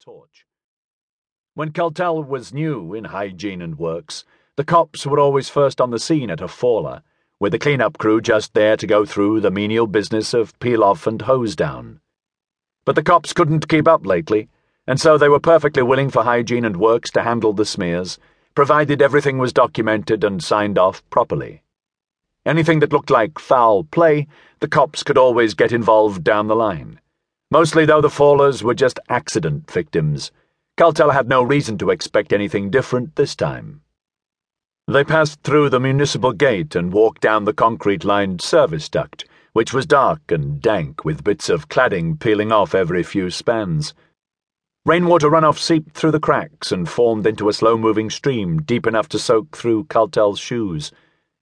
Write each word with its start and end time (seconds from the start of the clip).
torch. 0.00 0.46
When 1.54 1.72
Cutler 1.72 2.22
was 2.22 2.54
new 2.54 2.94
in 2.94 3.04
hygiene 3.04 3.60
and 3.60 3.78
works, 3.78 4.24
the 4.56 4.64
cops 4.64 5.04
were 5.04 5.20
always 5.20 5.50
first 5.50 5.78
on 5.78 5.90
the 5.90 5.98
scene 5.98 6.30
at 6.30 6.40
a 6.40 6.48
faller, 6.48 7.02
with 7.38 7.52
the 7.52 7.58
clean-up 7.58 7.98
crew 7.98 8.22
just 8.22 8.54
there 8.54 8.78
to 8.78 8.86
go 8.86 9.04
through 9.04 9.40
the 9.40 9.50
menial 9.50 9.86
business 9.86 10.32
of 10.32 10.58
peel-off 10.58 11.06
and 11.06 11.20
hose-down. 11.22 12.00
But 12.86 12.94
the 12.94 13.02
cops 13.02 13.34
couldn't 13.34 13.68
keep 13.68 13.86
up 13.86 14.06
lately, 14.06 14.48
and 14.86 14.98
so 14.98 15.18
they 15.18 15.28
were 15.28 15.38
perfectly 15.38 15.82
willing 15.82 16.08
for 16.08 16.24
hygiene 16.24 16.64
and 16.64 16.78
works 16.78 17.10
to 17.10 17.22
handle 17.22 17.52
the 17.52 17.66
smears, 17.66 18.18
provided 18.54 19.02
everything 19.02 19.36
was 19.36 19.52
documented 19.52 20.24
and 20.24 20.42
signed 20.42 20.78
off 20.78 21.02
properly. 21.10 21.62
Anything 22.46 22.78
that 22.80 22.92
looked 22.92 23.10
like 23.10 23.38
foul 23.38 23.84
play, 23.84 24.28
the 24.60 24.68
cops 24.68 25.02
could 25.02 25.18
always 25.18 25.52
get 25.52 25.72
involved 25.72 26.24
down 26.24 26.46
the 26.46 26.56
line. 26.56 27.00
Mostly, 27.50 27.84
though, 27.84 28.00
the 28.00 28.08
fallers 28.08 28.62
were 28.62 28.74
just 28.74 29.00
accident 29.08 29.70
victims 29.70 30.30
Cutler 30.80 31.12
had 31.12 31.28
no 31.28 31.42
reason 31.42 31.76
to 31.76 31.90
expect 31.90 32.32
anything 32.32 32.70
different 32.70 33.14
this 33.14 33.36
time. 33.36 33.82
They 34.88 35.04
passed 35.04 35.42
through 35.42 35.68
the 35.68 35.78
municipal 35.78 36.32
gate 36.32 36.74
and 36.74 36.90
walked 36.90 37.20
down 37.20 37.44
the 37.44 37.52
concrete 37.52 38.02
lined 38.02 38.40
service 38.40 38.88
duct, 38.88 39.26
which 39.52 39.74
was 39.74 39.84
dark 39.84 40.32
and 40.32 40.58
dank 40.58 41.04
with 41.04 41.22
bits 41.22 41.50
of 41.50 41.68
cladding 41.68 42.18
peeling 42.18 42.50
off 42.50 42.74
every 42.74 43.02
few 43.02 43.28
spans. 43.28 43.92
Rainwater 44.86 45.28
runoff 45.28 45.58
seeped 45.58 45.94
through 45.94 46.12
the 46.12 46.18
cracks 46.18 46.72
and 46.72 46.88
formed 46.88 47.26
into 47.26 47.50
a 47.50 47.52
slow 47.52 47.76
moving 47.76 48.08
stream 48.08 48.62
deep 48.62 48.86
enough 48.86 49.10
to 49.10 49.18
soak 49.18 49.54
through 49.54 49.84
Cutler's 49.84 50.38
shoes. 50.38 50.92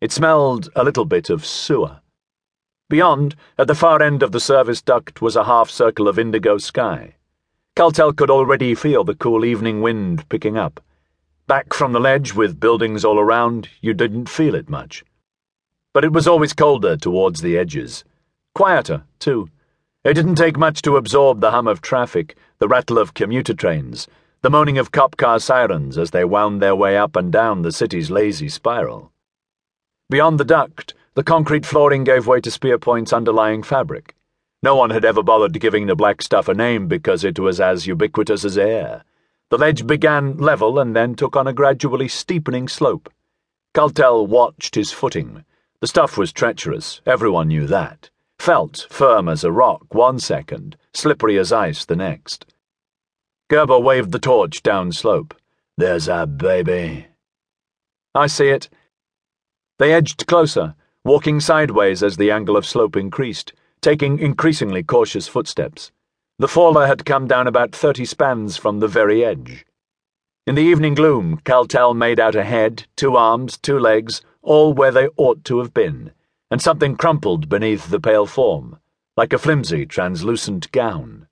It 0.00 0.10
smelled 0.10 0.68
a 0.74 0.82
little 0.82 1.04
bit 1.04 1.30
of 1.30 1.46
sewer. 1.46 2.00
Beyond, 2.90 3.36
at 3.58 3.66
the 3.66 3.74
far 3.74 4.00
end 4.00 4.22
of 4.22 4.32
the 4.32 4.40
service 4.40 4.80
duct, 4.80 5.20
was 5.20 5.36
a 5.36 5.44
half 5.44 5.68
circle 5.68 6.08
of 6.08 6.18
indigo 6.18 6.56
sky. 6.56 7.16
Cutler 7.76 8.14
could 8.14 8.30
already 8.30 8.74
feel 8.74 9.04
the 9.04 9.14
cool 9.14 9.44
evening 9.44 9.82
wind 9.82 10.26
picking 10.30 10.56
up. 10.56 10.80
Back 11.46 11.74
from 11.74 11.92
the 11.92 12.00
ledge, 12.00 12.34
with 12.34 12.58
buildings 12.58 13.04
all 13.04 13.18
around, 13.18 13.68
you 13.82 13.92
didn't 13.92 14.28
feel 14.28 14.54
it 14.54 14.70
much. 14.70 15.04
But 15.92 16.04
it 16.04 16.12
was 16.12 16.26
always 16.26 16.54
colder 16.54 16.96
towards 16.96 17.42
the 17.42 17.58
edges. 17.58 18.04
Quieter, 18.54 19.04
too. 19.18 19.50
It 20.02 20.14
didn't 20.14 20.36
take 20.36 20.56
much 20.56 20.80
to 20.82 20.96
absorb 20.96 21.40
the 21.40 21.50
hum 21.50 21.66
of 21.66 21.82
traffic, 21.82 22.36
the 22.58 22.68
rattle 22.68 22.98
of 22.98 23.12
commuter 23.12 23.52
trains, 23.52 24.08
the 24.40 24.50
moaning 24.50 24.78
of 24.78 24.92
cop 24.92 25.16
car 25.18 25.38
sirens 25.40 25.98
as 25.98 26.10
they 26.10 26.24
wound 26.24 26.62
their 26.62 26.74
way 26.74 26.96
up 26.96 27.16
and 27.16 27.30
down 27.30 27.62
the 27.62 27.72
city's 27.72 28.10
lazy 28.10 28.48
spiral. 28.48 29.12
Beyond 30.08 30.40
the 30.40 30.44
duct, 30.44 30.94
the 31.14 31.22
concrete 31.22 31.66
flooring 31.66 32.04
gave 32.04 32.26
way 32.26 32.40
to 32.40 32.50
Spearpoint's 32.50 33.12
underlying 33.12 33.62
fabric. 33.62 34.14
No 34.62 34.74
one 34.74 34.90
had 34.90 35.04
ever 35.04 35.22
bothered 35.22 35.58
giving 35.60 35.86
the 35.86 35.94
black 35.94 36.20
stuff 36.22 36.48
a 36.48 36.54
name 36.54 36.88
because 36.88 37.24
it 37.24 37.38
was 37.38 37.60
as 37.60 37.86
ubiquitous 37.86 38.44
as 38.44 38.58
air. 38.58 39.04
The 39.50 39.58
ledge 39.58 39.86
began 39.86 40.36
level 40.36 40.78
and 40.78 40.94
then 40.94 41.14
took 41.14 41.36
on 41.36 41.46
a 41.46 41.52
gradually 41.52 42.08
steepening 42.08 42.68
slope. 42.68 43.12
Cutler 43.72 44.22
watched 44.22 44.74
his 44.74 44.92
footing. 44.92 45.44
The 45.80 45.86
stuff 45.86 46.18
was 46.18 46.32
treacherous, 46.32 47.00
everyone 47.06 47.48
knew 47.48 47.66
that. 47.68 48.10
Felt 48.38 48.86
firm 48.90 49.28
as 49.28 49.44
a 49.44 49.52
rock 49.52 49.94
one 49.94 50.18
second, 50.18 50.76
slippery 50.92 51.38
as 51.38 51.52
ice 51.52 51.84
the 51.84 51.96
next. 51.96 52.46
Gerber 53.48 53.78
waved 53.78 54.12
the 54.12 54.18
torch 54.18 54.62
down 54.62 54.92
slope. 54.92 55.34
There's 55.76 56.08
our 56.08 56.26
baby. 56.26 57.06
I 58.14 58.26
see 58.26 58.48
it. 58.48 58.68
They 59.78 59.92
edged 59.92 60.26
closer, 60.26 60.74
walking 61.08 61.40
sideways 61.40 62.02
as 62.02 62.18
the 62.18 62.30
angle 62.30 62.54
of 62.54 62.66
slope 62.66 62.94
increased 62.94 63.54
taking 63.80 64.18
increasingly 64.18 64.82
cautious 64.82 65.26
footsteps. 65.26 65.90
The 66.38 66.48
faller 66.48 66.86
had 66.86 67.06
come 67.06 67.26
down 67.26 67.46
about 67.46 67.74
thirty 67.74 68.04
spans 68.04 68.58
from 68.58 68.80
the 68.80 68.88
very 68.88 69.24
edge. 69.24 69.64
In 70.46 70.54
the 70.54 70.62
evening 70.62 70.94
gloom, 70.94 71.40
Cutler 71.44 71.94
made 71.94 72.20
out 72.20 72.34
a 72.34 72.44
head, 72.44 72.86
two 72.94 73.16
arms, 73.16 73.56
two 73.56 73.78
legs, 73.78 74.20
all 74.42 74.74
where 74.74 74.90
they 74.90 75.08
ought 75.16 75.44
to 75.44 75.60
have 75.60 75.72
been, 75.72 76.12
and 76.50 76.60
something 76.60 76.94
crumpled 76.94 77.48
beneath 77.48 77.88
the 77.88 78.00
pale 78.00 78.26
form, 78.26 78.78
like 79.16 79.32
a 79.32 79.38
flimsy, 79.38 79.86
translucent 79.86 80.70
gown. 80.72 81.26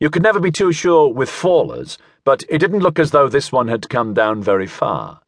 You 0.00 0.10
could 0.10 0.24
never 0.24 0.40
be 0.40 0.50
too 0.50 0.72
sure 0.72 1.12
with 1.12 1.30
fallers, 1.30 1.98
but 2.24 2.42
it 2.48 2.58
didn't 2.58 2.80
look 2.80 2.98
as 2.98 3.12
though 3.12 3.28
this 3.28 3.52
one 3.52 3.68
had 3.68 3.88
come 3.88 4.12
down 4.12 4.42
very 4.42 4.66
far. 4.66 5.20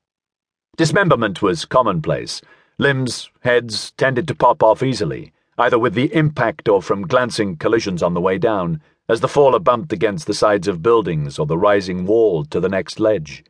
Dismemberment 0.77 1.41
was 1.41 1.65
commonplace. 1.65 2.43
Limbs, 2.81 3.31
heads 3.41 3.91
tended 3.99 4.27
to 4.27 4.35
pop 4.35 4.63
off 4.63 4.83
easily 4.83 5.35
either 5.59 5.79
with 5.79 5.93
the 5.93 6.15
impact 6.15 6.67
or 6.67 6.81
from 6.81 7.07
glancing 7.07 7.55
collisions 7.55 8.03
on 8.03 8.15
the 8.15 8.21
way 8.23 8.39
down, 8.39 8.81
as 9.07 9.21
the 9.21 9.29
faller 9.29 9.59
bumped 9.59 9.93
against 9.93 10.27
the 10.27 10.33
sides 10.33 10.67
of 10.67 10.83
buildings 10.83 11.39
or 11.39 11.45
the 11.45 11.59
rising 11.59 12.07
wall 12.07 12.43
to 12.47 12.59
the 12.59 12.71
next 12.71 12.99
ledge. 12.99 13.45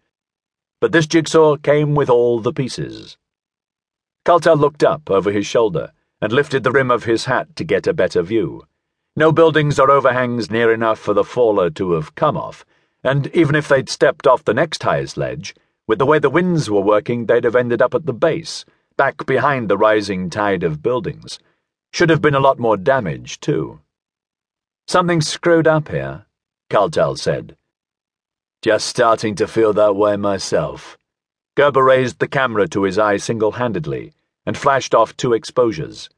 But 0.80 0.90
this 0.90 1.06
jigsaw 1.06 1.58
came 1.58 1.94
with 1.94 2.10
all 2.10 2.40
the 2.40 2.52
pieces. 2.52 3.16
Cutler 4.24 4.56
looked 4.56 4.82
up 4.82 5.08
over 5.08 5.30
his 5.30 5.46
shoulder 5.46 5.92
and 6.20 6.32
lifted 6.32 6.64
the 6.64 6.72
rim 6.72 6.90
of 6.90 7.04
his 7.04 7.26
hat 7.26 7.54
to 7.54 7.62
get 7.62 7.86
a 7.86 7.94
better 7.94 8.22
view. 8.22 8.64
No 9.14 9.30
buildings 9.30 9.78
or 9.78 9.92
overhangs 9.92 10.50
near 10.50 10.72
enough 10.74 10.98
for 10.98 11.14
the 11.14 11.22
faller 11.22 11.70
to 11.70 11.92
have 11.92 12.16
come 12.16 12.36
off, 12.36 12.64
and 13.04 13.28
even 13.28 13.54
if 13.54 13.68
they'd 13.68 13.88
stepped 13.88 14.26
off 14.26 14.42
the 14.42 14.54
next 14.54 14.82
highest 14.82 15.16
ledge, 15.16 15.54
with 15.86 16.00
the 16.00 16.06
way 16.06 16.18
the 16.18 16.28
winds 16.28 16.68
were 16.68 16.80
working, 16.80 17.26
they'd 17.26 17.44
have 17.44 17.54
ended 17.54 17.80
up 17.80 17.94
at 17.94 18.06
the 18.06 18.12
base, 18.12 18.64
back 19.00 19.24
behind 19.24 19.66
the 19.66 19.78
rising 19.78 20.28
tide 20.28 20.62
of 20.62 20.82
buildings. 20.82 21.38
Should 21.90 22.10
have 22.10 22.20
been 22.20 22.34
a 22.34 22.46
lot 22.48 22.58
more 22.58 22.76
damage, 22.76 23.40
too. 23.40 23.80
Something 24.86 25.22
screwed 25.22 25.66
up 25.66 25.88
here, 25.88 26.26
Cutler 26.68 27.16
said. 27.16 27.56
Just 28.60 28.86
starting 28.86 29.34
to 29.36 29.48
feel 29.48 29.72
that 29.72 29.96
way 29.96 30.18
myself. 30.18 30.98
Gerber 31.56 31.82
raised 31.82 32.18
the 32.18 32.28
camera 32.28 32.68
to 32.68 32.82
his 32.82 32.98
eye 32.98 33.16
single 33.16 33.52
handedly 33.52 34.12
and 34.44 34.54
flashed 34.54 34.94
off 34.94 35.16
two 35.16 35.32
exposures. 35.32 36.10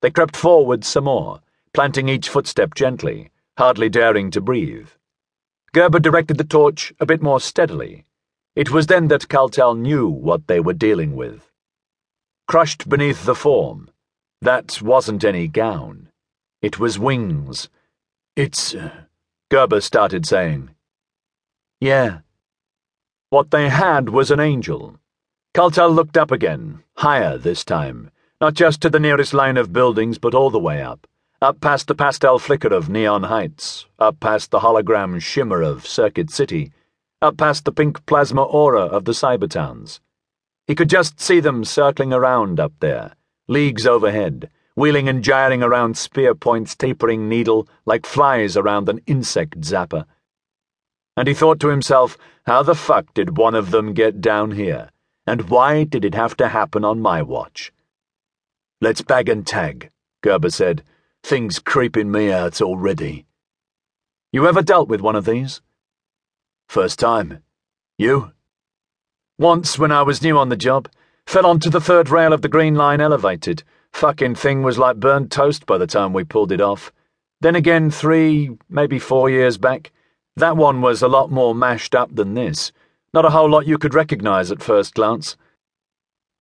They 0.00 0.12
crept 0.12 0.36
forward 0.36 0.84
some 0.84 1.06
more, 1.06 1.40
planting 1.74 2.08
each 2.08 2.28
footstep 2.28 2.76
gently, 2.76 3.32
hardly 3.58 3.88
daring 3.88 4.30
to 4.30 4.40
breathe. 4.40 4.90
Gerber 5.72 5.98
directed 5.98 6.38
the 6.38 6.44
torch 6.44 6.92
a 7.00 7.06
bit 7.06 7.22
more 7.22 7.40
steadily. 7.40 8.06
It 8.54 8.70
was 8.70 8.86
then 8.86 9.08
that 9.08 9.28
Cutler 9.28 9.74
knew 9.74 10.06
what 10.08 10.46
they 10.46 10.60
were 10.60 10.74
dealing 10.74 11.16
with. 11.16 11.49
Crushed 12.50 12.88
beneath 12.88 13.26
the 13.26 13.36
form, 13.36 13.88
that 14.42 14.82
wasn't 14.82 15.22
any 15.22 15.46
gown. 15.46 16.08
It 16.60 16.80
was 16.80 16.98
wings. 16.98 17.68
It's. 18.34 18.74
Uh, 18.74 18.90
Gerber 19.52 19.80
started 19.80 20.26
saying. 20.26 20.70
Yeah. 21.80 22.22
What 23.28 23.52
they 23.52 23.68
had 23.68 24.08
was 24.08 24.32
an 24.32 24.40
angel. 24.40 24.98
Cutler 25.54 25.86
looked 25.86 26.16
up 26.16 26.32
again, 26.32 26.82
higher 26.96 27.38
this 27.38 27.64
time, 27.64 28.10
not 28.40 28.54
just 28.54 28.80
to 28.82 28.90
the 28.90 28.98
nearest 28.98 29.32
line 29.32 29.56
of 29.56 29.72
buildings, 29.72 30.18
but 30.18 30.34
all 30.34 30.50
the 30.50 30.58
way 30.58 30.82
up. 30.82 31.06
Up 31.40 31.60
past 31.60 31.86
the 31.86 31.94
pastel 31.94 32.40
flicker 32.40 32.74
of 32.74 32.88
neon 32.88 33.22
heights, 33.22 33.86
up 34.00 34.18
past 34.18 34.50
the 34.50 34.58
hologram 34.58 35.22
shimmer 35.22 35.62
of 35.62 35.86
Circuit 35.86 36.30
City, 36.30 36.72
up 37.22 37.36
past 37.36 37.64
the 37.64 37.70
pink 37.70 38.04
plasma 38.06 38.42
aura 38.42 38.86
of 38.86 39.04
the 39.04 39.12
cyber 39.12 39.48
towns. 39.48 40.00
He 40.70 40.76
could 40.76 40.88
just 40.88 41.18
see 41.18 41.40
them 41.40 41.64
circling 41.64 42.12
around 42.12 42.60
up 42.60 42.72
there 42.78 43.16
leagues 43.48 43.88
overhead, 43.88 44.48
wheeling 44.76 45.08
and 45.08 45.20
gyring 45.20 45.64
around 45.64 45.96
Spearpoint's 45.96 46.76
tapering 46.76 47.28
needle 47.28 47.68
like 47.86 48.06
flies 48.06 48.56
around 48.56 48.88
an 48.88 49.00
insect 49.04 49.62
zapper. 49.62 50.04
And 51.16 51.26
he 51.26 51.34
thought 51.34 51.58
to 51.58 51.70
himself, 51.70 52.16
how 52.46 52.62
the 52.62 52.76
fuck 52.76 53.12
did 53.14 53.36
one 53.36 53.56
of 53.56 53.72
them 53.72 53.94
get 53.94 54.20
down 54.20 54.52
here? 54.52 54.90
And 55.26 55.50
why 55.50 55.82
did 55.82 56.04
it 56.04 56.14
have 56.14 56.36
to 56.36 56.46
happen 56.46 56.84
on 56.84 57.00
my 57.00 57.20
watch? 57.20 57.72
Let's 58.80 59.02
bag 59.02 59.28
and 59.28 59.44
tag, 59.44 59.90
Gerber 60.22 60.50
said. 60.50 60.84
Things 61.24 61.58
creeping 61.58 62.12
me 62.12 62.30
out 62.30 62.62
already. 62.62 63.26
You 64.32 64.46
ever 64.46 64.62
dealt 64.62 64.88
with 64.88 65.00
one 65.00 65.16
of 65.16 65.24
these? 65.24 65.62
First 66.68 67.00
time. 67.00 67.42
You? 67.98 68.30
Once 69.40 69.78
when 69.78 69.90
I 69.90 70.02
was 70.02 70.20
new 70.20 70.36
on 70.36 70.50
the 70.50 70.54
job. 70.54 70.86
Fell 71.26 71.46
onto 71.46 71.70
the 71.70 71.80
third 71.80 72.10
rail 72.10 72.34
of 72.34 72.42
the 72.42 72.48
Green 72.48 72.74
Line 72.74 73.00
elevated. 73.00 73.62
Fucking 73.90 74.34
thing 74.34 74.62
was 74.62 74.76
like 74.76 75.00
burnt 75.00 75.32
toast 75.32 75.64
by 75.64 75.78
the 75.78 75.86
time 75.86 76.12
we 76.12 76.24
pulled 76.24 76.52
it 76.52 76.60
off. 76.60 76.92
Then 77.40 77.56
again, 77.56 77.90
three, 77.90 78.50
maybe 78.68 78.98
four 78.98 79.30
years 79.30 79.56
back, 79.56 79.92
that 80.36 80.58
one 80.58 80.82
was 80.82 81.00
a 81.00 81.08
lot 81.08 81.30
more 81.30 81.54
mashed 81.54 81.94
up 81.94 82.14
than 82.14 82.34
this. 82.34 82.70
Not 83.14 83.24
a 83.24 83.30
whole 83.30 83.48
lot 83.48 83.66
you 83.66 83.78
could 83.78 83.94
recognize 83.94 84.52
at 84.52 84.62
first 84.62 84.92
glance. 84.92 85.38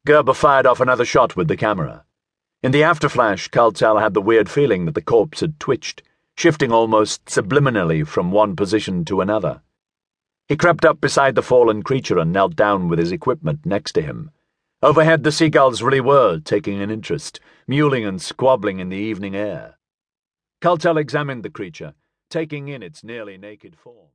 Gerber 0.06 0.34
fired 0.34 0.66
off 0.66 0.82
another 0.82 1.06
shot 1.06 1.38
with 1.38 1.48
the 1.48 1.56
camera. 1.56 2.04
In 2.62 2.74
the 2.74 2.82
afterflash, 2.82 3.50
Cutler 3.50 4.02
had 4.02 4.14
the 4.14 4.22
weird 4.22 4.50
feeling 4.50 4.84
that 4.84 4.96
the 4.96 5.02
corpse 5.02 5.40
had 5.40 5.58
twitched, 5.58 6.04
shifting 6.36 6.74
almost 6.74 7.24
subliminally 7.28 8.06
from 8.06 8.34
one 8.34 8.58
position 8.58 9.06
to 9.06 9.22
another. 9.22 9.62
He 10.50 10.58
crept 10.58 10.84
up 10.84 11.00
beside 11.00 11.36
the 11.36 11.44
fallen 11.44 11.84
creature 11.84 12.18
and 12.18 12.34
knelt 12.34 12.56
down 12.56 12.88
with 12.88 12.98
his 12.98 13.12
equipment 13.12 13.68
next 13.68 13.92
to 13.92 14.02
him. 14.02 14.32
Overhead, 14.82 15.24
the 15.24 15.32
seagulls 15.32 15.84
really 15.84 16.02
were 16.02 16.40
taking 16.40 16.82
an 16.82 16.90
interest, 16.90 17.40
mewling 17.70 18.08
and 18.08 18.20
squabbling 18.20 18.80
in 18.80 18.90
the 18.90 18.98
evening 18.98 19.36
air. 19.36 19.78
Cutler 20.60 20.98
examined 20.98 21.44
the 21.44 21.52
creature, 21.52 21.94
taking 22.32 22.68
in 22.68 22.82
its 22.82 23.04
nearly 23.04 23.38
naked 23.38 23.78
form. 23.78 24.08